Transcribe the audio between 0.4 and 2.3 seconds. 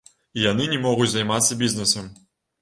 яны не могуць займацца бізнесам.